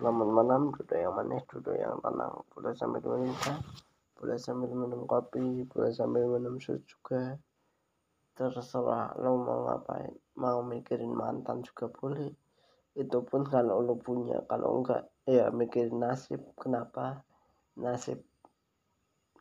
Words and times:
Selamat 0.00 0.32
malam, 0.32 0.72
duduk 0.72 0.96
yang 0.96 1.12
manis, 1.12 1.44
duduk 1.44 1.76
yang 1.76 2.00
tenang. 2.00 2.40
Boleh 2.56 2.72
sambil 2.72 3.04
minum 3.04 3.36
teh, 3.36 3.58
boleh 4.16 4.40
sambil 4.40 4.72
minum 4.72 5.04
kopi, 5.04 5.68
boleh 5.68 5.92
sambil 5.92 6.24
minum 6.24 6.56
susu 6.56 6.80
juga. 6.88 7.36
Terserah 8.32 9.12
lo 9.20 9.36
mau 9.44 9.68
ngapain, 9.68 10.16
mau 10.40 10.64
mikirin 10.64 11.12
mantan 11.12 11.60
juga 11.60 11.92
boleh. 11.92 12.32
Itu 12.96 13.28
pun 13.28 13.44
kalau 13.44 13.84
lo 13.84 14.00
punya, 14.00 14.40
kalau 14.48 14.80
enggak 14.80 15.04
ya 15.28 15.52
mikirin 15.52 16.00
nasib. 16.00 16.48
Kenapa 16.56 17.20
nasib 17.76 18.24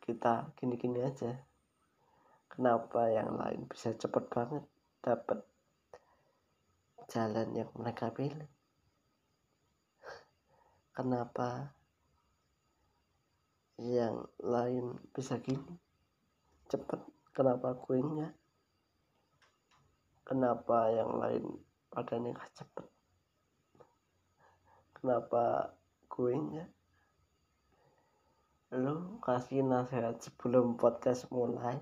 kita 0.04 0.52
gini-gini 0.60 1.08
aja? 1.08 1.40
Kenapa 2.52 3.08
yang 3.08 3.32
lain 3.40 3.64
bisa 3.64 3.96
cepet 3.96 4.28
banget 4.28 4.68
dapat 5.00 5.40
jalan 7.08 7.48
yang 7.56 7.72
mereka 7.80 8.12
pilih? 8.12 8.59
Kenapa 10.92 11.74
yang 13.80 14.28
lain 14.44 15.00
bisa 15.16 15.40
gini? 15.40 15.80
Cepet. 16.68 17.00
Kenapa 17.32 17.72
enggak 17.90 18.36
kenapa 20.30 20.94
yang 20.94 21.18
lain 21.18 21.58
pada 21.90 22.22
nikah 22.22 22.46
cepet? 22.54 22.86
Kenapa 24.94 25.74
gue 26.06 26.34
enggak 26.38 26.70
lu 28.70 29.18
kasih 29.26 29.66
nasihat 29.66 30.22
sebelum 30.22 30.78
podcast 30.78 31.26
mulai 31.34 31.82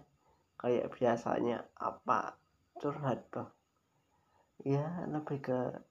kayak 0.56 0.88
biasanya 0.96 1.68
apa? 1.76 2.40
Curhat 2.80 3.28
bang. 3.28 3.52
Ya 4.64 5.04
lebih 5.12 5.44
ke 5.44 5.84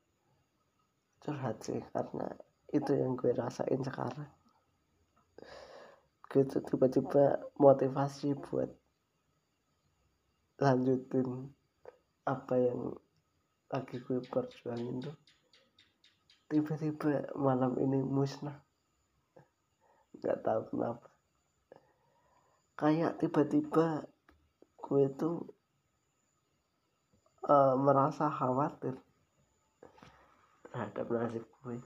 curhat 1.21 1.61
sih 1.61 1.85
karena 1.93 2.33
itu 2.77 2.93
yang 2.93 3.17
gue 3.17 3.33
rasain 3.33 3.81
sekarang. 3.81 4.29
Gitu 6.29 6.61
tiba-tiba 6.65 7.41
motivasi 7.57 8.37
buat 8.37 8.71
lanjutin 10.61 11.53
apa 12.27 12.55
yang 12.57 12.97
lagi 13.73 13.97
gue 14.01 14.19
perjuangin 14.27 15.03
tuh. 15.03 15.17
Tiba-tiba 16.47 17.35
malam 17.35 17.75
ini 17.83 17.99
musnah. 18.03 18.63
Nggak 20.17 20.39
tahu 20.47 20.61
kenapa. 20.71 21.09
Kayak 22.77 23.19
tiba-tiba 23.19 24.05
gue 24.87 25.05
tuh 25.19 25.43
uh, 27.49 27.75
merasa 27.75 28.31
khawatir 28.31 28.95
terhadap 30.71 31.07
nasib 31.09 31.45
gue 31.65 31.79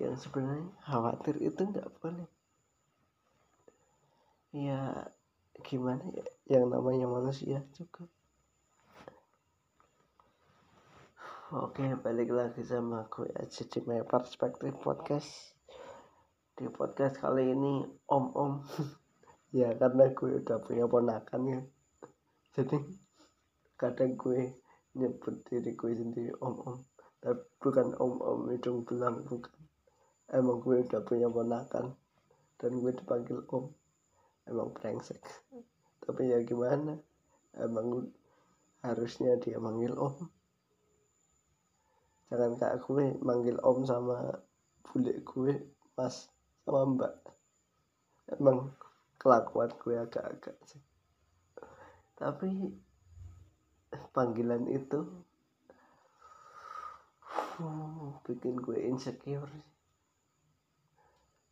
yang 0.00 0.16
sebenarnya 0.16 0.72
khawatir 0.82 1.36
itu 1.38 1.60
nggak 1.60 1.88
boleh. 2.00 2.28
Ya 4.56 5.12
gimana 5.62 6.02
ya? 6.16 6.24
Yang 6.48 6.64
namanya 6.72 7.06
manusia 7.06 7.60
juga 7.76 8.08
oke 11.50 11.82
balik 11.98 12.30
lagi 12.30 12.62
sama 12.62 13.10
gue 13.10 13.26
aja 13.34 13.62
di 13.66 13.82
my 13.82 14.06
perspective 14.06 14.70
podcast. 14.78 15.58
Di 16.54 16.70
podcast 16.70 17.18
kali 17.18 17.50
ini 17.50 17.82
om 18.06 18.26
om. 18.34 18.54
Ya 19.50 19.74
karena 19.74 20.14
gue 20.14 20.46
udah 20.46 20.62
punya 20.62 20.86
ponakan 20.86 21.42
ya. 21.42 21.60
Jadi 22.54 22.78
kadang 23.74 24.14
gue 24.14 24.54
nyebut 24.94 25.42
diri 25.42 25.74
gue 25.74 25.90
sendiri 25.90 26.30
om 26.38 26.54
om. 26.62 26.78
Tapi 27.18 27.42
bukan 27.58 27.98
om 27.98 28.14
om 28.22 28.40
hidung 28.54 28.86
belang 28.86 29.26
bukan 29.26 29.59
emang 30.30 30.62
gue 30.62 30.86
udah 30.86 31.02
punya 31.02 31.26
ponakan 31.26 31.94
dan 32.60 32.70
gue 32.78 32.92
dipanggil 32.94 33.42
om. 33.50 33.66
Emang 34.46 34.70
brengsek. 34.74 35.20
Tapi 36.04 36.30
ya 36.30 36.38
gimana? 36.46 36.98
Emang 37.58 38.10
harusnya 38.82 39.36
dia 39.42 39.58
manggil 39.58 39.94
om. 39.98 40.16
Jangan 42.30 42.54
kayak 42.62 42.78
gue 42.86 43.04
manggil 43.26 43.58
om 43.64 43.82
sama 43.82 44.38
bule 44.86 45.18
gue 45.26 45.54
mas 45.98 46.30
sama 46.62 46.86
mbak. 46.86 47.14
Emang 48.30 48.70
kelakuan 49.18 49.74
gue 49.82 49.94
agak-agak 49.98 50.56
sih. 50.62 50.82
Tapi 52.14 52.70
panggilan 54.14 54.70
itu 54.70 55.00
bikin 58.26 58.62
gue 58.62 58.78
insecure 58.86 59.50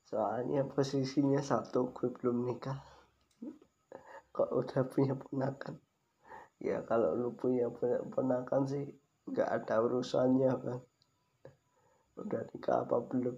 soalnya 0.09 0.65
posisinya 0.65 1.45
satu 1.45 1.93
gue 1.93 2.09
belum 2.09 2.49
nikah. 2.49 2.81
Kok 4.33 4.51
udah 4.57 4.83
punya 4.89 5.13
ponakan? 5.13 5.77
Ya 6.65 6.81
kalau 6.89 7.13
lu 7.13 7.37
punya 7.37 7.69
ponakan 8.09 8.65
sih 8.65 8.89
nggak 9.29 9.45
ada 9.45 9.85
urusannya 9.85 10.53
kan 10.65 10.81
udah 12.17 12.41
nikah 12.49 12.89
apa 12.89 13.05
belum? 13.05 13.37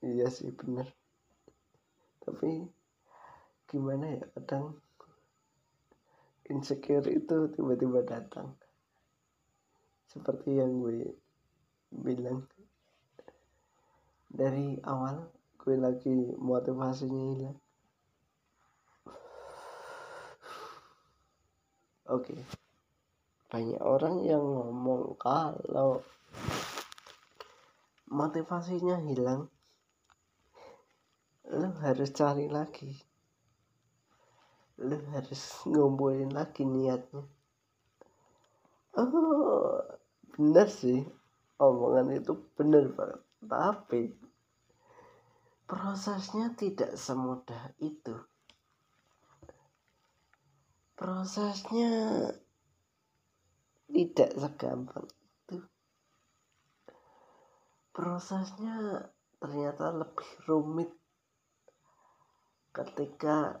Iya 0.00 0.32
sih 0.32 0.48
bener. 0.48 0.88
Tapi 2.24 2.64
gimana 3.68 4.16
ya 4.16 4.24
kadang 4.32 4.80
insecure 6.48 7.04
itu 7.12 7.52
tiba-tiba 7.52 8.00
datang. 8.00 8.56
Seperti 10.08 10.56
yang 10.56 10.80
gue 10.80 11.12
bilang 11.92 12.48
dari 14.30 14.78
awal 14.86 15.26
gue 15.58 15.74
lagi 15.74 16.14
motivasinya 16.38 17.24
hilang 17.34 17.58
oke. 22.06 22.30
Okay. 22.30 22.40
banyak 23.50 23.82
orang 23.82 24.22
yang 24.22 24.42
ngomong 24.42 25.18
kalau 25.18 26.06
motivasinya 28.06 29.02
hilang 29.02 29.50
lo 31.50 31.74
harus 31.82 32.14
cari 32.14 32.46
lagi. 32.46 32.94
Lo 34.78 34.94
harus 35.10 35.66
ngumpulin 35.66 36.30
lagi 36.30 36.62
niatnya. 36.62 37.26
Oh 38.94 39.82
bener 40.30 40.70
sih. 40.70 41.02
Omongan 41.58 42.22
itu 42.22 42.32
bener 42.54 42.88
banget 42.94 43.20
tapi 43.44 44.12
prosesnya 45.64 46.52
tidak 46.52 46.98
semudah 46.98 47.72
itu. 47.80 48.16
Prosesnya 50.98 51.92
tidak 53.88 54.30
segampang 54.36 55.08
itu. 55.08 55.58
Prosesnya 57.96 59.08
ternyata 59.40 59.94
lebih 59.96 60.30
rumit 60.44 60.92
ketika 62.70 63.58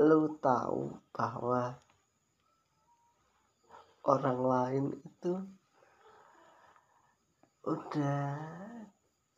lu 0.00 0.40
tahu 0.40 0.96
bahwa 1.12 1.76
orang 4.08 4.40
lain 4.40 4.84
itu 5.04 5.32
udah 7.62 8.38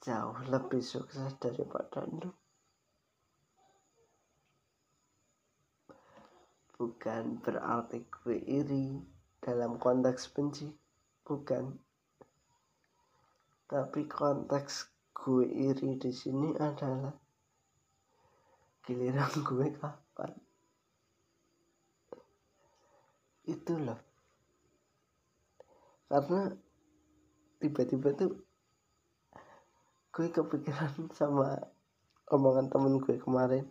jauh 0.00 0.38
lebih 0.48 0.80
sukses 0.80 1.36
daripada 1.40 2.04
lu 2.08 2.32
bukan 6.74 7.38
berarti 7.38 8.02
gue 8.10 8.36
iri 8.44 8.98
dalam 9.38 9.78
konteks 9.78 10.28
benci 10.34 10.68
bukan. 11.22 11.78
Tapi 13.64 14.04
konteks 14.04 14.90
gue 15.14 15.46
iri 15.46 15.96
di 15.96 16.12
sini 16.12 16.52
adalah 16.58 17.14
giliran 18.84 19.32
gue 19.40 19.66
kapan. 19.78 20.32
Itu 23.48 23.74
loh. 23.80 24.00
Karena 26.04 26.52
tiba-tiba 27.64 28.12
tuh 28.12 28.36
gue 30.12 30.28
kepikiran 30.28 31.08
sama 31.18 31.56
omongan 32.28 32.68
temen 32.68 33.00
gue 33.00 33.16
kemarin. 33.16 33.64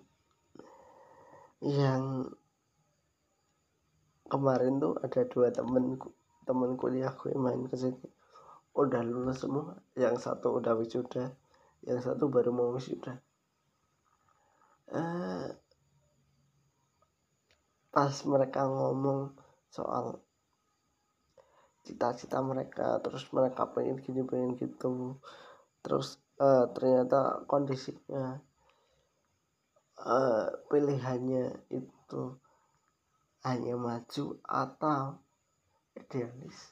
Yang 1.62 2.34
kemarin 4.25 4.81
tuh 4.81 4.98
ada 4.98 5.22
dua 5.30 5.54
temen 5.54 6.01
temen 6.44 6.74
kuliah 6.74 7.13
gue 7.13 7.38
main 7.38 7.69
ke 7.69 7.78
sini 7.78 8.01
udah 8.74 9.06
lulus 9.06 9.45
semua 9.45 9.78
yang 9.94 10.18
satu 10.18 10.57
udah 10.57 10.74
wisuda 10.74 11.30
yang 11.86 12.01
satu 12.01 12.25
baru 12.25 12.50
mau 12.50 12.74
wisuda. 12.74 13.22
Eh, 14.89 15.48
pas 17.94 18.13
mereka 18.25 18.66
ngomong 18.66 19.38
soal 19.69 20.18
cita-cita 21.83 22.39
mereka 22.39 23.03
terus 23.03 23.27
mereka 23.35 23.68
pengen 23.68 24.00
gini 24.00 24.24
pengen 24.24 24.56
gitu. 24.56 25.19
Terus 25.83 26.15
uh, 26.39 26.71
ternyata 26.71 27.44
kondisinya 27.44 28.39
uh, 30.00 30.47
pilihannya 30.71 31.68
itu 31.75 32.39
hanya 33.44 33.75
maju 33.75 34.25
atau 34.47 35.19
idealis. 36.00 36.71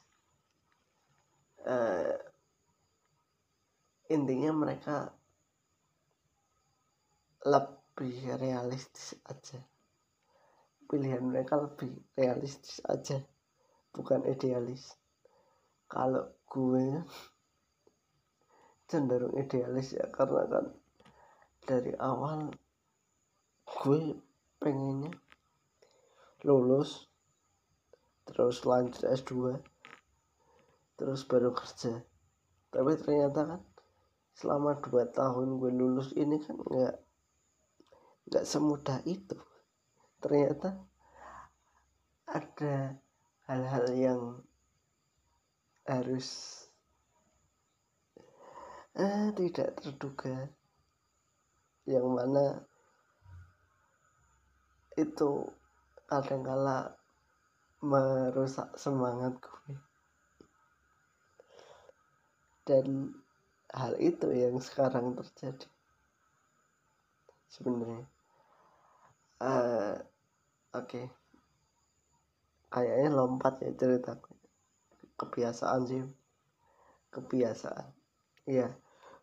Uh, 1.62 2.16
intinya 4.08 4.56
mereka 4.56 5.12
lebih 7.44 8.16
realistis 8.40 9.14
aja. 9.28 9.60
Pilihan 10.88 11.24
mereka 11.24 11.60
lebih 11.60 11.92
realistis 12.16 12.80
aja 12.88 13.20
bukan 13.92 14.24
idealis 14.24 15.01
kalau 15.92 16.32
gue 16.48 17.04
cenderung 18.88 19.36
idealis 19.36 19.92
ya 19.92 20.08
karena 20.08 20.48
kan 20.48 20.66
dari 21.68 21.92
awal 22.00 22.48
gue 23.68 24.16
pengennya 24.56 25.12
lulus 26.48 27.12
terus 28.24 28.64
lanjut 28.64 29.04
S2 29.04 29.60
terus 31.02 31.26
baru 31.26 31.50
kerja. 31.50 31.98
Tapi 32.70 32.92
ternyata 33.02 33.42
kan 33.50 33.62
selama 34.38 34.78
dua 34.80 35.10
tahun 35.10 35.58
gue 35.58 35.72
lulus 35.74 36.14
ini 36.14 36.38
kan 36.40 36.56
nggak 36.62 36.96
nggak 38.30 38.46
semudah 38.46 39.02
itu. 39.10 39.34
Ternyata 40.22 40.78
ada 42.30 42.96
hal-hal 43.50 43.86
yang 43.98 44.22
harus 45.88 46.62
eh, 48.98 49.30
tidak 49.34 49.70
terduga. 49.82 50.50
Yang 51.90 52.08
mana 52.14 52.46
itu 55.00 55.50
kadang-kala 56.06 56.94
merusak 57.82 58.70
semangat 58.78 59.34
gue. 59.42 59.74
Dan 62.62 63.18
hal 63.74 63.98
itu 63.98 64.30
yang 64.30 64.62
sekarang 64.62 65.18
terjadi 65.18 65.68
sebenarnya. 67.50 68.06
Uh, 69.42 69.98
oke. 70.78 70.86
Okay. 70.86 71.06
kayaknya 72.72 73.10
lompat 73.12 73.60
ya 73.60 73.76
ceritaku 73.76 74.31
kebiasaan 75.22 75.82
sih. 75.86 76.02
Kebiasaan. 77.14 77.86
Iya. 78.50 78.74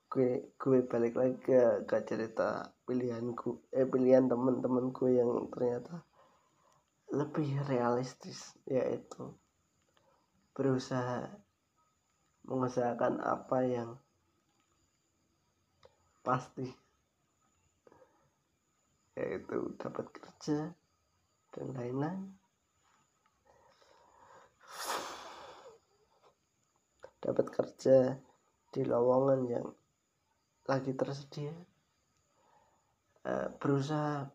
Gue 0.09 0.55
gue 0.57 0.79
balik 0.87 1.19
lagi 1.19 1.37
ke, 1.43 1.85
ke 1.85 1.97
cerita 2.09 2.73
pilihanku 2.89 3.69
eh 3.77 3.85
pilihan 3.85 4.25
temen-temenku 4.25 5.05
yang 5.13 5.53
ternyata 5.53 6.01
lebih 7.13 7.61
realistis 7.69 8.57
yaitu 8.65 9.37
berusaha 10.57 11.29
mengusahakan 12.49 13.21
apa 13.21 13.59
yang 13.69 13.91
pasti. 16.25 16.73
Yaitu 19.19 19.77
dapat 19.77 20.09
kerja 20.15 20.73
dan 21.53 21.67
lain-lain 21.77 22.39
dapat 27.19 27.47
kerja 27.51 28.17
di 28.71 28.83
lowongan 28.87 29.41
yang 29.49 29.67
lagi 30.69 30.93
tersedia. 30.95 31.55
Uh, 33.27 33.51
berusaha 33.59 34.31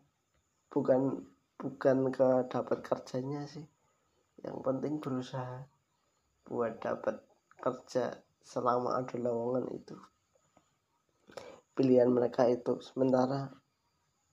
bukan 0.68 1.24
bukan 1.56 1.98
ke 2.12 2.28
dapat 2.50 2.78
kerjanya 2.84 3.46
sih. 3.48 3.64
Yang 4.44 4.58
penting 4.60 4.94
berusaha 5.00 5.64
buat 6.44 6.76
dapat 6.82 7.24
kerja 7.56 8.20
selama 8.44 9.00
ada 9.00 9.16
lowongan 9.16 9.64
itu. 9.72 9.96
Pilihan 11.72 12.12
mereka 12.12 12.44
itu. 12.46 12.78
Sementara 12.84 13.48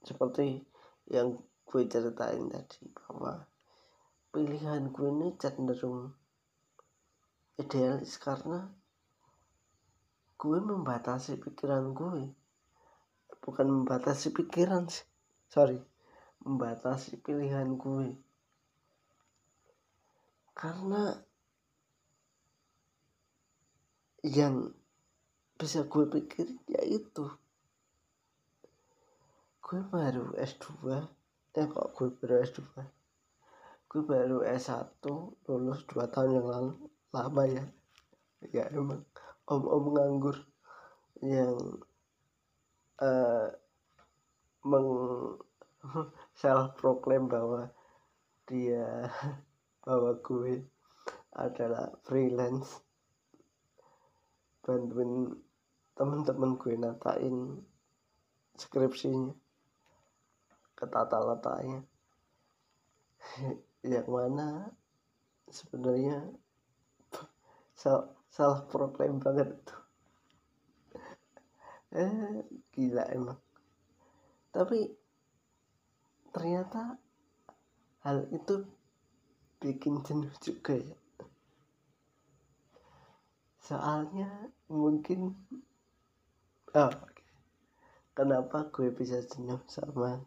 seperti 0.03 0.62
yang 1.07 1.39
gue 1.65 1.83
ceritain 1.88 2.51
tadi 2.51 2.83
bahwa 2.92 3.48
pilihan 4.36 4.92
gue 4.92 5.09
ini 5.09 5.30
cenderung 5.39 6.12
idealis 7.62 8.18
karena 8.18 8.66
gue 10.42 10.58
membatasi 10.58 11.38
pikiran 11.38 11.94
gue. 11.94 12.34
Bukan 13.42 13.68
membatasi 13.69 14.34
pikiran 14.34 14.90
sih 14.90 15.06
sorry 15.52 15.78
membatasi 16.42 17.22
pilihan 17.22 17.78
gue. 17.78 18.18
Karena 20.58 21.13
yang 24.25 24.69
bisa 25.58 25.86
gue 25.86 26.06
pikirin 26.10 26.58
yaitu 26.69 27.30
gue 29.62 29.81
baru 29.90 30.34
S2 30.38 30.68
eh 31.58 31.66
kok 31.69 31.88
gue 31.98 32.10
baru 32.18 32.36
S2 32.46 32.60
gue 33.90 34.02
baru 34.06 34.46
S1 34.46 35.06
lulus 35.50 35.86
2 35.90 36.13
tahun 36.13 36.38
yang 36.38 36.48
lalu 36.50 36.90
lama 37.12 37.44
ya. 37.48 37.66
Ya 38.52 38.66
emang 38.74 39.06
om-om 39.46 39.94
nganggur 39.94 40.38
yang 41.22 41.84
uh, 42.98 43.48
meng 44.66 44.90
self 46.42 46.74
proclaim 46.80 47.30
bahwa 47.30 47.69
dia 48.50 49.12
bahwa 49.86 50.18
gue 50.24 50.66
adalah 51.36 51.92
freelance. 52.04 52.81
Bantuin 54.62 55.36
temen-temen 55.98 56.58
gue 56.58 56.75
natain 56.78 57.62
skripsinya 58.58 59.34
ketata 60.78 61.22
letaknya 61.22 61.86
yang 63.94 64.10
mana 64.10 64.74
sebenarnya 65.46 66.25
self, 67.81 68.13
self 68.29 68.69
proclaim 68.69 69.17
banget 69.17 69.50
itu. 69.57 69.75
Eh 71.91 72.45
gila 72.71 73.03
emang. 73.11 73.39
Tapi 74.53 74.88
ternyata 76.31 76.95
hal 78.05 78.31
itu 78.31 78.63
bikin 79.59 80.00
jenuh 80.05 80.31
juga 80.39 80.77
ya. 80.77 80.97
Soalnya 83.59 84.29
mungkin 84.71 85.35
oh, 86.71 86.93
kenapa 88.15 88.71
gue 88.71 88.93
bisa 88.95 89.19
jenuh 89.27 89.59
sama 89.67 90.23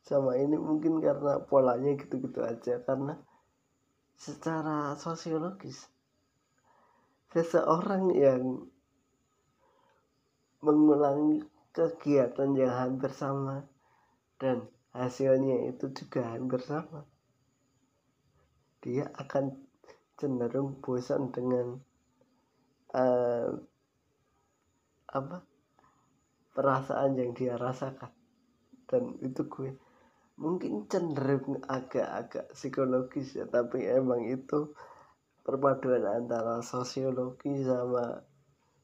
sama 0.00 0.40
ini? 0.40 0.56
Mungkin 0.56 1.04
karena 1.04 1.36
polanya 1.44 1.92
gitu-gitu 2.00 2.40
aja. 2.40 2.80
Karena 2.80 3.20
secara 4.22 4.94
sosiologis 4.94 5.90
seseorang 7.34 8.14
yang 8.14 8.62
mengulangi 10.62 11.42
kegiatan 11.74 12.54
yang 12.54 12.70
hampir 12.70 13.10
sama 13.10 13.66
dan 14.38 14.62
hasilnya 14.94 15.74
itu 15.74 15.90
juga 15.90 16.38
hampir 16.38 16.62
sama 16.62 17.02
dia 18.82 19.06
akan 19.14 19.54
cenderung 20.18 20.82
bosan 20.82 21.30
dengan 21.30 21.78
uh, 22.98 23.50
apa 25.06 25.36
perasaan 26.52 27.14
yang 27.14 27.30
dia 27.32 27.54
rasakan. 27.54 28.10
Dan 28.90 29.16
itu 29.22 29.46
gue 29.46 29.70
mungkin 30.42 30.90
cenderung 30.90 31.62
agak-agak 31.70 32.50
psikologis 32.50 33.38
ya 33.38 33.46
tapi 33.46 33.86
emang 33.86 34.26
itu 34.26 34.74
perpaduan 35.46 36.02
antara 36.02 36.58
sosiologi 36.66 37.62
sama 37.62 38.26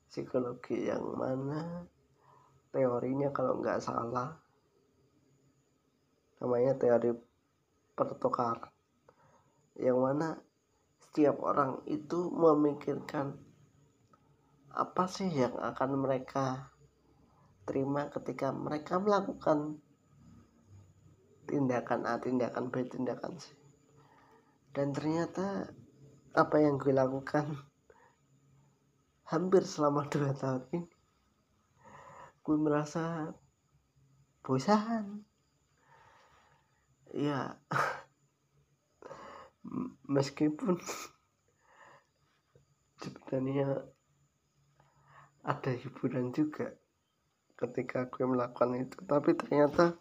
psikologi 0.06 0.86
yang 0.86 1.02
mana 1.18 1.82
teorinya 2.70 3.34
kalau 3.34 3.58
nggak 3.58 3.82
salah. 3.82 4.38
Namanya 6.38 6.78
teori 6.78 7.10
pertukaran 7.98 8.70
yang 9.78 9.98
mana 9.98 10.38
setiap 11.02 11.38
orang 11.42 11.82
itu 11.86 12.30
memikirkan 12.30 13.34
apa 14.74 15.04
sih 15.10 15.30
yang 15.30 15.54
akan 15.58 15.98
mereka 15.98 16.70
terima 17.66 18.06
ketika 18.10 18.54
mereka 18.54 19.02
melakukan 19.02 19.82
tindakan 21.48 22.04
A, 22.04 22.20
tindakan 22.20 22.68
B, 22.68 22.84
tindakan 22.84 23.40
C. 23.40 23.56
Dan 24.76 24.92
ternyata 24.92 25.72
apa 26.36 26.56
yang 26.60 26.76
gue 26.76 26.92
lakukan 26.92 27.56
hampir 29.32 29.64
selama 29.64 30.04
dua 30.12 30.36
tahun 30.36 30.68
ini 30.76 30.98
gue 32.48 32.56
merasa 32.56 33.28
bosan 34.40 35.20
ya 37.12 37.60
meskipun 40.16 40.80
sebenarnya 43.04 43.84
ada 45.44 45.70
hiburan 45.76 46.32
juga 46.32 46.72
ketika 47.60 48.08
gue 48.08 48.24
melakukan 48.24 48.80
itu 48.80 48.96
tapi 49.04 49.36
ternyata 49.36 50.00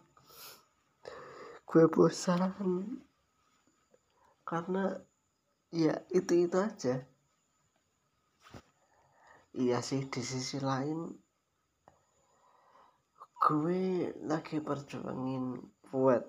gue 1.68 1.86
bosan. 1.92 2.48
Karena 4.48 4.96
ya 5.76 6.00
itu 6.16 6.48
itu 6.48 6.58
aja. 6.58 7.04
Iya 9.58 9.84
sih 9.84 10.08
di 10.08 10.22
sisi 10.24 10.64
lain 10.64 11.12
gue 13.38 14.12
lagi 14.26 14.58
perjuangin 14.64 15.62
buat 15.92 16.24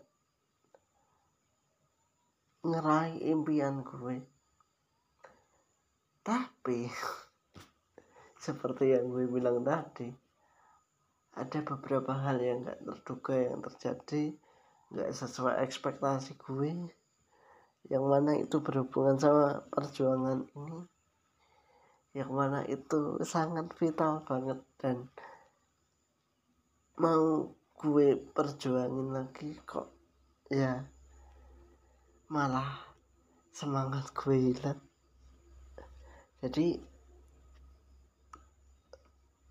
ngeraih 2.66 3.22
impian 3.32 3.86
gue. 3.86 4.18
Tapi 6.26 6.90
seperti 8.44 8.92
yang 8.92 9.08
gue 9.08 9.24
bilang 9.30 9.62
tadi 9.62 10.10
ada 11.38 11.58
beberapa 11.62 12.12
hal 12.18 12.42
yang 12.42 12.66
gak 12.66 12.82
terduga 12.82 13.34
yang 13.38 13.62
terjadi 13.62 14.34
gak 14.94 15.12
sesuai 15.12 15.60
ekspektasi 15.64 16.38
gue. 16.40 16.72
Yang 17.88 18.04
mana 18.04 18.32
itu 18.36 18.60
berhubungan 18.60 19.16
sama 19.16 19.64
perjuangan 19.68 20.44
ini. 20.52 20.80
Yang 22.16 22.30
mana 22.32 22.60
itu 22.64 23.20
sangat 23.24 23.68
vital 23.76 24.24
banget 24.24 24.58
dan 24.80 25.08
mau 26.98 27.54
gue 27.78 28.18
perjuangin 28.34 29.14
lagi 29.14 29.54
kok 29.62 29.86
ya 30.50 30.82
malah 32.26 32.82
semangat 33.54 34.10
gue 34.10 34.50
hilang. 34.50 34.82
Jadi 36.42 36.78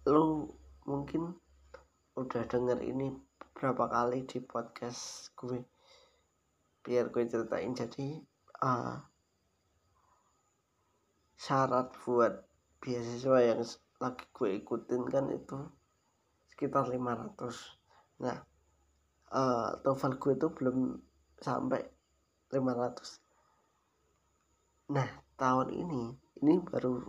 lu 0.07 0.47
mungkin 0.87 1.35
udah 2.15 2.43
denger 2.47 2.79
ini 2.83 3.26
beberapa 3.57 3.89
kali 3.89 4.21
di 4.29 4.37
podcast 4.37 5.33
gue 5.33 5.65
biar 6.85 7.09
gue 7.09 7.25
ceritain. 7.25 7.73
Jadi 7.73 8.21
uh, 8.61 9.01
syarat 11.33 11.89
buat 12.05 12.37
beasiswa 12.77 13.41
yang 13.41 13.65
lagi 13.97 14.29
gue 14.29 14.61
ikutin 14.61 15.09
kan 15.09 15.33
itu 15.33 15.57
sekitar 16.53 16.85
500 16.85 18.21
nah 18.21 18.45
uh, 19.33 19.73
TOEFL 19.81 20.21
gue 20.21 20.37
itu 20.37 20.53
belum 20.53 21.01
sampai 21.41 21.81
500 22.53 24.93
nah 24.93 25.09
tahun 25.33 25.73
ini 25.73 26.13
ini 26.45 26.61
baru 26.61 27.01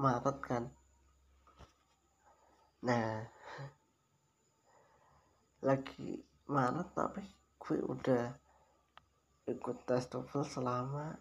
Maret 0.00 0.38
kan? 0.40 0.72
Nah 2.80 3.28
lagi 5.62 6.18
Maret 6.50 6.88
tapi 6.92 7.22
gue 7.62 7.78
udah 7.78 8.34
ikut 9.46 9.76
tes 9.86 10.04
TOEFL 10.10 10.42
selama 10.46 11.14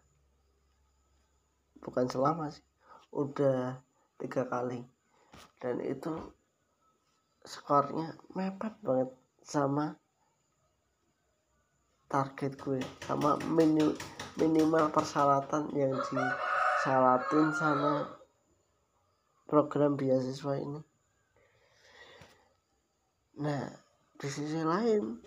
bukan 1.81 2.05
selama 2.05 2.49
sih 2.53 2.65
udah 3.13 3.77
tiga 4.21 4.45
kali. 4.45 4.85
Dan 5.57 5.81
itu 5.81 6.13
skornya 7.41 8.13
mepet 8.37 8.73
banget 8.85 9.09
sama 9.41 9.97
target 12.05 12.53
gue 12.59 12.81
sama 13.07 13.39
minu, 13.49 13.95
minimal 14.37 14.91
persyaratan 14.93 15.71
yang 15.73 15.95
disyaratin 15.97 17.47
sama 17.55 18.05
program 19.49 19.97
beasiswa 19.97 20.53
ini. 20.59 20.81
Nah 23.41 23.80
di 24.21 24.29
sisi 24.29 24.61
lain 24.61 25.17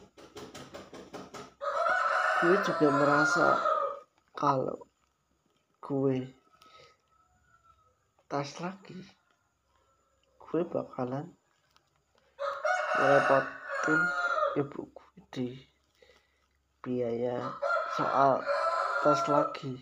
gue 2.38 2.56
juga 2.62 2.88
merasa 2.94 3.58
kalau 4.38 4.86
gue 5.82 6.30
tes 8.30 8.50
lagi 8.62 9.02
gue 10.38 10.62
bakalan 10.70 11.26
merepotin 12.94 14.00
ibu 14.62 14.86
gue 14.86 15.18
di 15.34 15.48
biaya 16.78 17.50
soal 17.98 18.38
tes 19.02 19.20
lagi. 19.26 19.74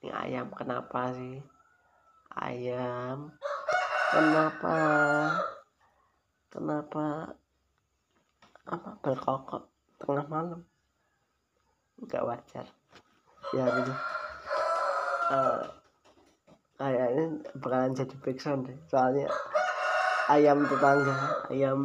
Ini 0.00 0.14
ayam 0.14 0.54
kenapa 0.54 1.10
sih? 1.10 1.42
Ayam 2.38 3.34
kenapa? 4.14 4.78
Kenapa 6.50 7.34
apa 8.66 8.98
berkokok 9.00 9.68
tengah 10.00 10.26
malam. 10.28 10.60
Nggak 12.00 12.26
wajar. 12.26 12.66
Ya 13.56 13.64
gitu. 13.68 13.92
Uh, 15.30 15.62
kayaknya 16.80 17.24
bakalan 17.60 17.96
jadi 17.96 18.14
backsound 18.20 18.68
deh. 18.68 18.78
Soalnya 18.88 19.28
ayam 20.32 20.64
tetangga 20.66 21.46
ayam 21.50 21.80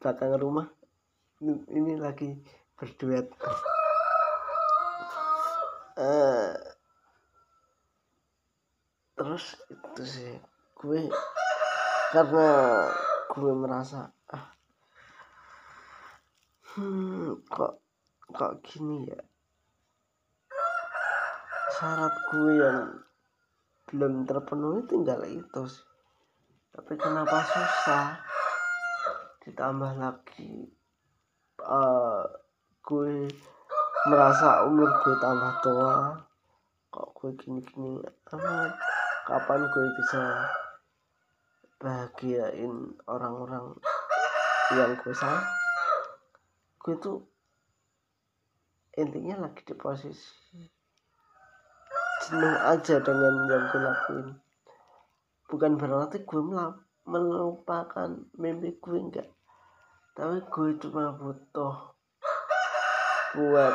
belakang 0.00 0.36
rumah 0.36 0.68
ini, 1.40 1.60
ini 1.72 1.92
lagi 1.96 2.36
berduet. 2.76 3.30
Uh, 5.94 6.52
terus 9.14 9.54
itu 9.70 10.02
sih 10.02 10.34
gue 10.74 11.06
karena 12.10 12.50
gue 13.30 13.52
merasa 13.54 14.10
hmm 16.74 17.38
kok 17.46 17.78
kok 18.34 18.58
gini 18.66 19.06
ya? 19.06 19.22
Syarat 21.78 22.14
gue 22.34 22.52
yang 22.58 22.98
belum 23.94 24.26
terpenuhi 24.26 24.82
tinggal 24.90 25.22
itu 25.22 25.62
sih. 25.70 25.86
Tapi 26.74 26.98
kenapa 26.98 27.46
susah? 27.46 28.18
Ditambah 29.46 30.02
lagi 30.02 30.66
uh, 31.62 32.26
gue 32.82 33.30
merasa 34.10 34.66
umur 34.66 34.90
gue 34.98 35.14
tambah 35.22 35.54
tua. 35.62 36.18
Kok 36.90 37.08
gue 37.22 37.30
gini-gini 37.38 38.02
amat? 38.34 38.74
Kapan 39.30 39.62
gue 39.70 39.86
bisa 40.02 40.22
bahagiain 41.78 42.98
orang-orang 43.06 43.78
yang 44.74 44.90
gue 44.98 45.14
sayang 45.14 45.63
gue 46.84 47.00
tuh 47.00 47.24
intinya 49.00 49.48
lagi 49.48 49.64
di 49.64 49.72
posisi 49.72 50.60
jenuh 52.28 52.56
aja 52.60 53.00
dengan 53.00 53.48
yang 53.48 53.64
gue 53.72 53.80
lakuin. 53.80 54.28
Bukan 55.48 55.80
berarti 55.80 56.28
gue 56.28 56.42
melupakan 57.08 58.10
mimpi 58.36 58.76
gue 58.76 58.98
enggak. 59.00 59.28
Tapi 60.12 60.44
gue 60.44 60.68
cuma 60.84 61.16
butuh 61.16 61.96
buat 63.32 63.74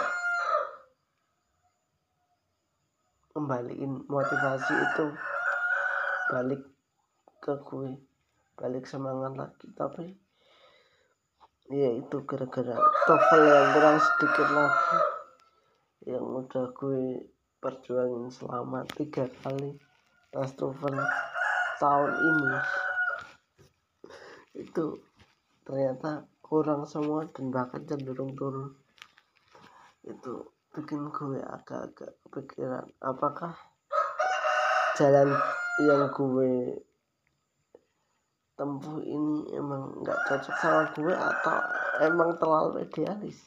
kembaliin 3.34 4.06
motivasi 4.06 4.74
itu 4.86 5.06
balik 6.30 6.62
ke 7.42 7.54
gue 7.58 7.98
balik 8.54 8.86
semangat 8.86 9.34
lagi. 9.34 9.68
Tapi 9.74 10.29
ya 11.70 11.94
itu 11.94 12.18
gara-gara 12.26 12.74
TOEFL 13.06 13.44
yang 13.46 13.68
kurang 13.78 13.98
sedikit 14.02 14.48
lagi. 14.58 14.98
Yang 16.10 16.26
udah 16.26 16.66
gue 16.74 17.04
perjuangin 17.62 18.34
selama 18.34 18.90
tiga 18.90 19.30
kali 19.46 19.78
tes 20.34 20.52
TOEFL 20.58 20.98
tahun 21.78 22.12
ini. 22.26 22.58
Itu 24.66 24.98
ternyata 25.62 26.26
kurang 26.42 26.90
semua 26.90 27.30
dan 27.30 27.54
bahkan 27.54 27.86
cenderung 27.86 28.34
turun. 28.34 28.74
Itu 30.02 30.50
bikin 30.74 31.14
gue 31.14 31.38
agak-agak 31.38 32.18
kepikiran 32.26 32.90
apakah 32.98 33.54
jalan 34.98 35.38
yang 35.86 36.10
gue 36.10 36.82
tempuh 38.60 39.00
ini 39.00 39.56
emang 39.56 40.04
nggak 40.04 40.20
cocok 40.28 40.56
sama 40.60 40.84
gue 40.92 41.16
atau 41.16 41.60
emang 42.04 42.36
terlalu 42.36 42.84
idealis? 42.84 43.40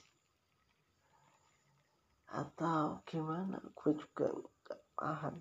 Atau 2.33 3.05
gimana? 3.05 3.61
Gue 3.77 3.93
juga 3.93 4.33
nggak 4.33 4.81
permasalahan 4.97 5.37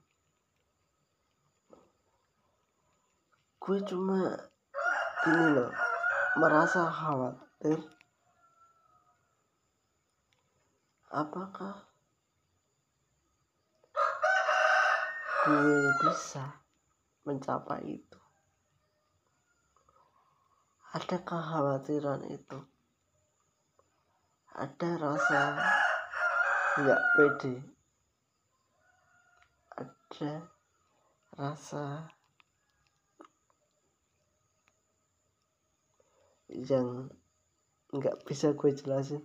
gue 3.61 3.77
cuma 3.85 4.33
gini 5.21 5.47
loh 5.53 5.69
merasa 6.33 6.89
khawatir. 6.89 7.77
Apakah 11.13 11.85
gue 15.45 15.77
bisa 16.01 16.65
mencapai 17.21 18.01
itu 18.01 18.20
ada 20.91 21.17
kekhawatiran 21.23 22.27
itu. 22.27 22.59
Ada 24.51 24.89
rasa 24.99 25.41
nggak 26.83 27.01
pede. 27.15 27.55
Ada 29.79 30.31
rasa 31.39 32.11
yang 36.51 37.07
nggak 37.95 38.27
bisa 38.27 38.51
gue 38.51 38.75
jelasin. 38.75 39.23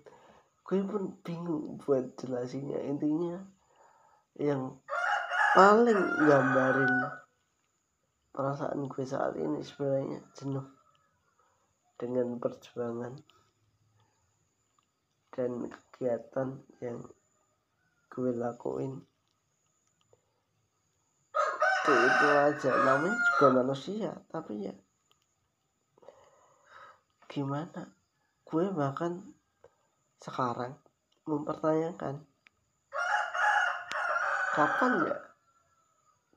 Gue 0.63 0.87
pun 0.87 1.19
bingung 1.27 1.83
buat 1.83 2.15
jelasinnya. 2.15 2.79
Intinya 2.87 3.43
yang 4.39 4.79
paling 5.59 5.99
gambarin 6.31 6.95
perasaan 8.31 8.87
gue 8.87 9.03
saat 9.03 9.35
ini 9.35 9.67
sebenarnya 9.67 10.23
jenuh 10.39 10.76
dengan 11.97 12.37
perjuangan 12.37 13.17
dan 15.33 15.69
kegiatan 15.69 16.49
yang 16.85 17.01
gue 18.13 18.33
lakuin. 18.37 19.01
Itu 21.33 21.93
itu 21.93 22.27
aja. 22.33 22.71
Namanya 22.85 23.17
juga 23.17 23.47
manusia 23.53 24.11
tapi 24.29 24.69
ya 24.69 24.75
gimana? 27.33 27.93
Gue 28.49 28.73
bahkan 28.73 29.21
sekarang 30.21 30.73
mempertanyakan 31.29 32.25
kapan 34.57 34.93
ya 35.05 35.17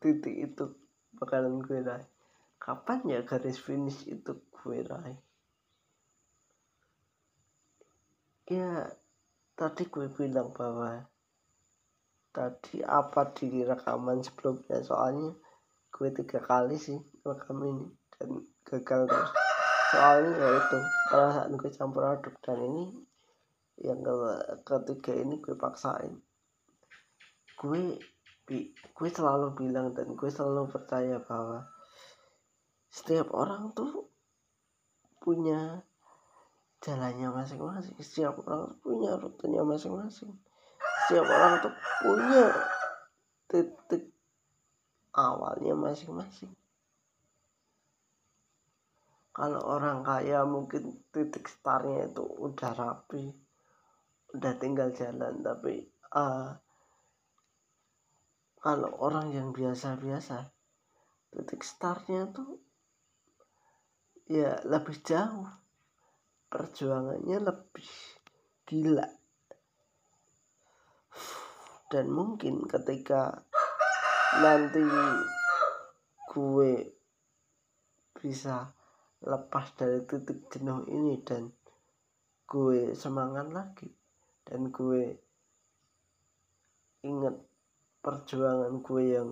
titik 0.04 0.36
itu 0.52 0.66
bakalan 1.16 1.64
gue 1.64 1.80
raih? 1.84 2.08
Kapan 2.60 3.00
ya 3.08 3.20
garis 3.24 3.60
finish 3.60 4.04
itu 4.12 4.36
gue 4.36 4.80
raih 4.84 5.20
ya 8.50 8.90
tadi 9.54 9.86
gue 9.86 10.10
bilang 10.10 10.50
bahwa 10.50 11.06
tadi 12.34 12.82
apa 12.82 13.30
di 13.38 13.62
rekaman 13.62 14.26
sebelumnya? 14.26 14.82
Soalnya 14.82 15.38
gue 15.94 16.10
tiga 16.14 16.42
kali 16.42 16.82
sih 16.82 16.98
rekam 17.22 17.62
ini 17.62 17.86
dan 18.18 18.42
gagal 18.66 19.06
terus. 19.06 19.32
Soalnya 19.94 20.32
ya 20.34 20.50
itu 20.58 20.78
perasaan 21.14 21.52
gue 21.58 21.70
campur 21.74 22.04
aduk 22.10 22.36
dan 22.42 22.58
ini 22.62 22.86
yang 23.80 24.02
ketiga 24.66 25.14
ini 25.14 25.38
gue 25.38 25.54
paksain. 25.54 26.18
Gue 27.54 28.02
gue 28.70 29.10
selalu 29.14 29.54
bilang 29.54 29.94
dan 29.94 30.18
gue 30.18 30.30
selalu 30.30 30.74
percaya 30.74 31.22
bahwa 31.22 31.70
setiap 32.90 33.30
orang 33.38 33.70
tuh 33.78 34.10
punya 35.22 35.86
jalannya 36.80 37.30
masing-masing. 37.32 37.96
Setiap 38.00 38.40
orang 38.48 38.76
punya 38.80 39.20
rutenya 39.20 39.64
masing-masing. 39.64 40.32
Setiap 41.08 41.28
orang 41.28 41.54
tuh 41.60 41.74
punya 42.04 42.44
titik 43.52 44.14
awalnya 45.12 45.76
masing-masing. 45.76 46.52
Kalau 49.36 49.62
orang 49.64 50.04
kaya 50.04 50.44
mungkin 50.44 51.00
titik 51.16 51.48
startnya 51.48 52.12
itu 52.12 52.24
udah 52.24 52.72
rapi 52.76 53.32
udah 54.36 54.54
tinggal 54.60 54.92
jalan. 54.94 55.42
Tapi 55.42 55.88
uh, 56.14 56.54
kalau 58.60 58.92
orang 59.00 59.32
yang 59.32 59.50
biasa-biasa 59.56 60.52
titik 61.30 61.62
startnya 61.64 62.28
tuh 62.30 62.60
ya 64.30 64.62
lebih 64.66 64.98
jauh 65.02 65.59
perjuangannya 66.50 67.38
lebih 67.40 67.90
gila. 68.66 69.08
Dan 71.90 72.06
mungkin 72.14 72.66
ketika 72.70 73.34
nanti 74.42 74.86
gue 76.30 76.72
bisa 78.14 78.70
lepas 79.26 79.74
dari 79.74 80.06
titik 80.06 80.50
jenuh 80.54 80.86
ini 80.86 81.18
dan 81.26 81.50
gue 82.46 82.94
semangat 82.94 83.50
lagi 83.50 83.90
dan 84.46 84.70
gue 84.70 85.18
ingat 87.06 87.36
perjuangan 88.02 88.82
gue 88.86 89.04
yang 89.06 89.30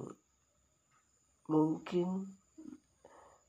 mungkin 1.48 2.36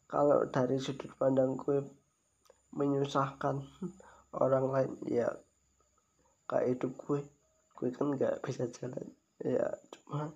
kalau 0.08 0.46
dari 0.48 0.80
sudut 0.80 1.12
pandang 1.18 1.58
gue 1.58 1.84
menyusahkan 2.74 3.64
orang 4.36 4.66
lain 4.68 4.92
ya 5.08 5.28
kayak 6.48 6.76
hidup 6.76 6.92
gue. 7.04 7.20
Gue 7.78 7.94
kan 7.94 8.10
nggak 8.10 8.42
bisa 8.42 8.66
jalan 8.74 9.06
ya 9.38 9.70
cuma 9.94 10.34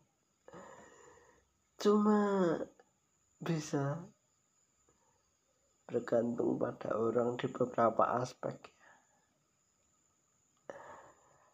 cuma 1.83 2.19
bisa 3.43 3.99
bergantung 5.91 6.55
pada 6.55 6.95
orang 6.95 7.35
di 7.35 7.51
beberapa 7.51 8.23
aspek 8.23 8.55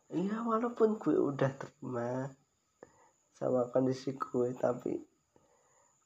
Iya 0.09 0.41
walaupun 0.41 0.97
gue 0.97 1.17
udah 1.21 1.53
terima 1.53 2.33
sama 3.37 3.69
kondisi 3.69 4.17
gue 4.17 4.57
tapi 4.57 4.97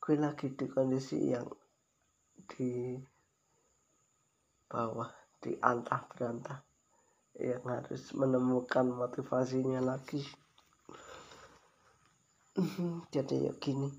gue 0.03 0.15
lagi 0.19 0.51
di 0.59 0.67
kondisi 0.67 1.31
yang 1.31 1.47
di 2.51 2.99
bawah 4.73 5.13
di 5.37 5.53
antah 5.61 6.09
berantah 6.09 6.65
yang 7.37 7.61
harus 7.69 8.17
menemukan 8.17 8.89
motivasinya 8.89 9.85
lagi. 9.85 10.25
Jadi 13.13 13.37
ya 13.49 13.53
gini. 13.61 13.93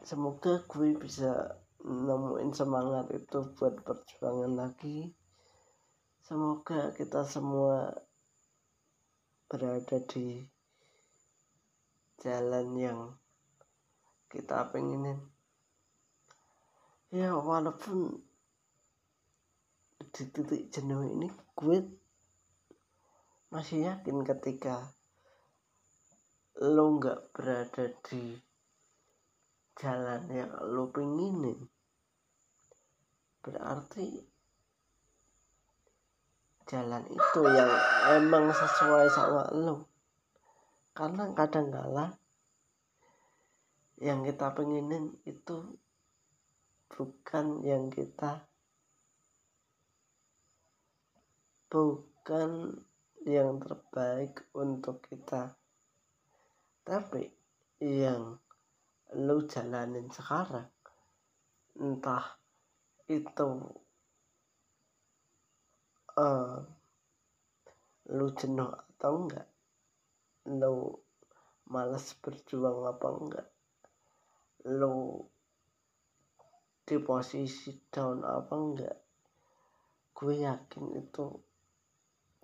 Semoga 0.00 0.64
gue 0.64 0.96
bisa 0.96 1.60
nemuin 1.84 2.52
semangat 2.56 3.12
itu 3.12 3.52
buat 3.60 3.84
perjuangan 3.84 4.56
lagi. 4.56 5.12
Semoga 6.24 6.96
kita 6.96 7.28
semua 7.28 7.92
berada 9.46 9.98
di 10.10 10.42
jalan 12.18 12.66
yang 12.74 13.00
kita 14.26 14.72
pengenin. 14.72 15.35
Ya 17.14 17.30
walaupun 17.38 18.18
di 19.96 20.24
titik 20.32 20.72
jenuh 20.74 21.06
ini 21.06 21.28
gue 21.54 21.78
masih 23.52 23.86
yakin 23.86 24.26
ketika 24.26 24.90
lo 26.56 26.98
nggak 26.98 27.36
berada 27.36 27.84
di 28.10 28.34
jalan 29.76 30.24
yang 30.32 30.52
lo 30.72 30.88
pengenin 30.88 31.68
berarti 33.44 34.26
jalan 36.66 37.06
itu 37.06 37.40
yang 37.46 37.70
emang 38.18 38.50
sesuai 38.50 39.06
sama 39.14 39.46
lo. 39.54 39.86
Karena 40.90 41.30
kadang 41.38 41.70
kala 41.70 42.18
yang 44.02 44.26
kita 44.26 44.50
pengenin 44.50 45.14
itu 45.22 45.78
bukan 46.90 47.62
yang 47.66 47.90
kita 47.90 48.46
bukan 51.66 52.78
yang 53.26 53.58
terbaik 53.58 54.46
untuk 54.54 55.02
kita. 55.02 55.58
Tapi 56.86 57.26
yang 57.82 58.38
lo 59.18 59.36
jalanin 59.46 60.10
sekarang 60.10 60.70
entah 61.76 62.38
itu 63.06 63.50
uh, 66.16 66.56
lu 68.10 68.26
jenuh 68.32 68.72
atau 68.72 69.12
enggak 69.26 69.48
lu 70.48 70.96
malas 71.68 72.16
berjuang 72.22 72.86
apa 72.88 73.08
enggak 73.12 73.48
lu 74.66 75.26
di 76.86 76.96
posisi 77.02 77.74
down 77.90 78.22
apa 78.22 78.54
enggak 78.54 78.96
gue 80.16 80.34
yakin 80.46 80.84
itu 80.96 81.26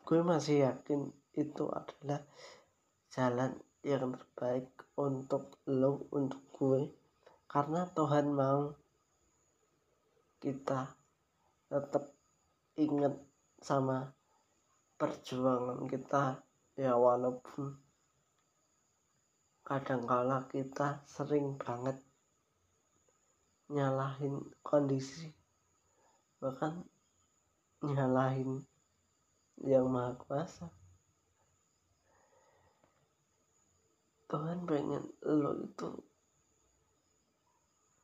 gue 0.02 0.20
masih 0.20 0.66
yakin 0.66 1.08
itu 1.32 1.64
adalah 1.72 2.20
jalan 3.08 3.56
yang 3.82 4.14
terbaik 4.14 4.70
untuk 4.94 5.58
lo 5.66 6.06
untuk 6.14 6.42
gue. 6.54 6.82
Karena 7.50 7.84
Tuhan 7.90 8.32
mau 8.32 8.72
kita 10.38 10.86
tetap 11.68 12.04
ingat 12.78 13.14
sama 13.58 14.08
perjuangan 14.96 15.84
kita. 15.90 16.40
Ya 16.72 16.96
walaupun 16.96 17.76
kadangkala 19.60 20.48
kita 20.48 21.04
sering 21.04 21.60
banget 21.60 22.00
nyalahin 23.72 24.44
kondisi. 24.60 25.32
Bahkan 26.38 26.84
nyalahin 27.82 28.60
yang 29.64 29.88
maha 29.88 30.12
kuasa. 30.20 30.68
Tuhan 34.28 34.64
pengen 34.64 35.04
lo 35.28 35.60
itu 35.60 35.88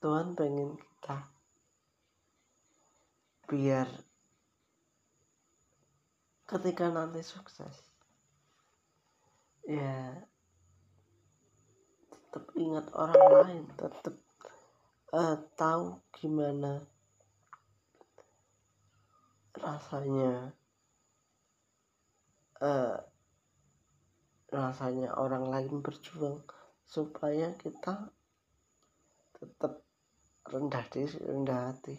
Tuhan 0.05 0.37
pengen 0.37 0.77
kita 0.77 1.25
biar 3.49 3.89
ketika 6.45 6.93
nanti 6.93 7.25
sukses 7.25 7.81
ya 9.65 10.21
tetap 12.13 12.45
ingat 12.61 12.93
orang 12.93 13.25
lain 13.33 13.65
tetap 13.81 14.28
tahu 15.57 16.05
gimana? 16.13 16.85
Rasanya 19.57 20.53
uh, 22.61 22.97
rasanya 24.53 25.17
orang 25.17 25.49
lain 25.49 25.81
berjuang 25.81 26.45
supaya 26.85 27.57
kita 27.57 28.13
tetap 29.41 29.81
rendah 30.45 30.85
diri 30.93 31.19
rendah 31.25 31.73
hati. 31.73 31.97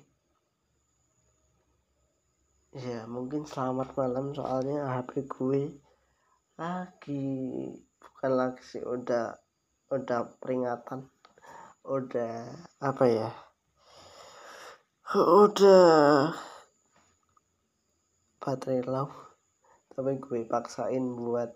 Ya 2.78 3.10
mungkin 3.10 3.50
selamat 3.50 3.98
malam 3.98 4.38
soalnya 4.38 4.86
HP 4.86 5.26
gue 5.26 5.82
lagi 6.62 7.26
bukan 7.98 8.32
lagi 8.38 8.62
sih 8.62 8.84
udah 8.86 9.34
udah 9.90 10.30
peringatan 10.38 11.10
udah 11.90 12.54
apa 12.86 13.06
ya? 13.10 13.30
Udah. 15.18 16.38
Baterai 18.38 18.86
low. 18.86 19.10
Tapi 19.90 20.22
gue 20.22 20.46
paksain 20.46 21.02
buat 21.18 21.50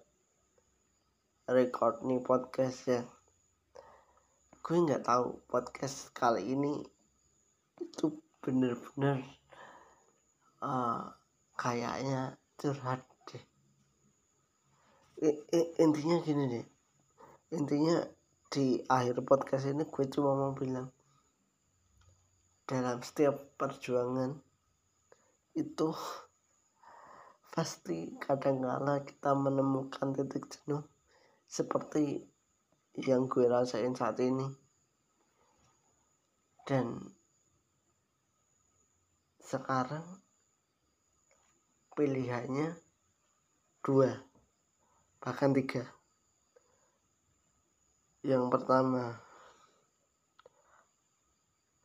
record 1.46 2.02
nih 2.02 2.26
podcast 2.26 2.80
ya 2.90 3.04
gue 4.64 4.80
nggak 4.80 5.04
tahu 5.04 5.44
podcast 5.52 6.08
kali 6.16 6.56
ini 6.56 6.88
itu 7.84 8.16
bener-bener 8.40 9.20
uh, 10.64 11.12
kayaknya 11.60 12.40
curhat 12.56 13.04
deh. 13.28 13.44
I, 15.20 15.36
I, 15.52 15.60
intinya 15.84 16.16
gini 16.24 16.44
deh. 16.48 16.66
Intinya 17.60 18.08
di 18.54 18.78
akhir 18.86 19.26
podcast 19.26 19.66
ini 19.66 19.82
gue 19.82 20.06
cuma 20.14 20.38
mau 20.38 20.54
bilang 20.54 20.94
dalam 22.70 23.02
setiap 23.02 23.58
perjuangan 23.58 24.38
itu 25.58 25.90
pasti 27.50 28.14
kadang 28.22 28.62
kala 28.62 29.02
kita 29.02 29.34
menemukan 29.34 30.14
titik 30.14 30.46
jenuh 30.54 30.86
seperti 31.50 32.22
yang 33.02 33.26
gue 33.26 33.50
rasain 33.50 33.98
saat 33.98 34.22
ini. 34.22 34.46
Dan 36.62 37.02
sekarang 39.42 40.06
pilihannya 41.98 42.78
dua 43.82 44.14
bahkan 45.22 45.54
tiga 45.54 46.03
yang 48.24 48.48
pertama 48.48 49.20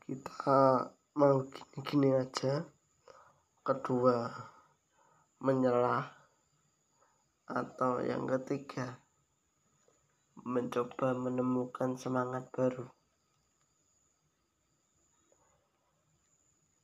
kita 0.06 0.86
mau 1.18 1.42
gini-gini 1.50 2.14
aja. 2.14 2.62
Kedua 3.66 4.30
menyerah 5.42 6.06
atau 7.50 7.98
yang 8.06 8.24
ketiga 8.30 9.02
mencoba 10.46 11.12
menemukan 11.18 11.98
semangat 11.98 12.46
baru. 12.54 12.86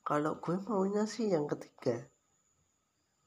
Kalau 0.05 0.37
gue 0.43 0.61
maunya 0.69 1.09
sih 1.09 1.31
yang 1.33 1.49
ketiga, 1.49 2.11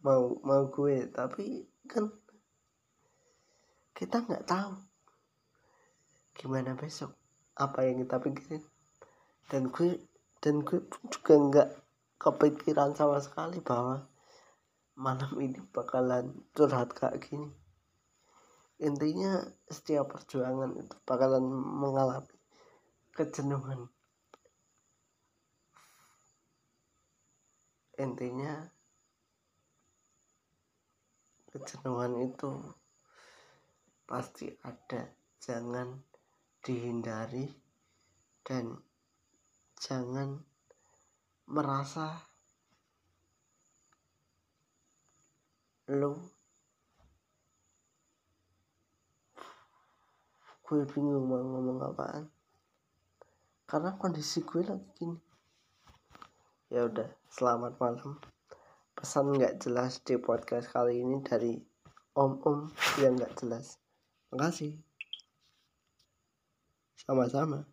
mau 0.06 0.38
mau 0.46 0.70
gue, 0.70 1.10
tapi 1.10 1.66
kan 1.90 2.12
kita 3.98 4.22
nggak 4.22 4.46
tahu 4.46 4.87
gimana 6.38 6.78
besok? 6.78 7.12
Apa 7.58 7.90
yang 7.90 8.06
kita 8.06 8.22
pikirin? 8.22 8.64
Dan 9.50 9.74
gue 9.74 9.98
dan 10.38 10.62
gue 10.62 10.86
juga 11.10 11.34
nggak 11.34 11.70
kepikiran 12.22 12.94
sama 12.94 13.18
sekali 13.18 13.58
bahwa 13.60 14.06
malam 14.94 15.34
ini 15.42 15.58
bakalan 15.74 16.32
curhat 16.54 16.94
kayak 16.94 17.26
gini. 17.26 17.50
Intinya 18.78 19.42
setiap 19.66 20.14
perjuangan 20.14 20.78
itu 20.78 20.96
bakalan 21.04 21.42
mengalami 21.52 22.38
kejenuhan 23.18 23.90
intinya 27.98 28.54
kejenuhan 31.50 32.14
itu 32.22 32.50
pasti 34.06 34.54
ada. 34.62 35.18
Jangan 35.42 35.98
dihindari 36.68 37.48
dan 38.44 38.76
jangan 39.80 40.44
merasa 41.48 42.28
lo 45.88 46.36
gue 50.68 50.84
bingung 50.92 51.32
mau 51.32 51.40
ngomong 51.40 51.80
apaan. 51.80 52.28
Karena 53.64 53.96
kondisi 53.96 54.44
gue 54.44 54.68
lagi 54.68 54.84
gini. 55.00 55.16
Ya 56.68 56.84
udah 56.84 57.08
selamat 57.32 57.80
malam. 57.80 58.20
Pesan 58.92 59.32
nggak 59.32 59.64
jelas 59.64 60.04
di 60.04 60.20
podcast 60.20 60.68
kali 60.68 61.00
ini 61.00 61.24
dari 61.24 61.56
om-om 62.20 62.68
yang 63.00 63.16
nggak 63.16 63.40
jelas. 63.40 63.80
Makasih 64.36 64.87
sama-sama 67.08 67.66